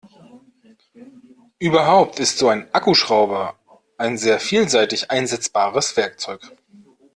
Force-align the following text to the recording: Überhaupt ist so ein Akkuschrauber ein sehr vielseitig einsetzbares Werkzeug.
Überhaupt 1.59 2.19
ist 2.19 2.39
so 2.39 2.47
ein 2.47 2.67
Akkuschrauber 2.73 3.55
ein 3.99 4.17
sehr 4.17 4.39
vielseitig 4.39 5.11
einsetzbares 5.11 5.95
Werkzeug. 5.95 6.53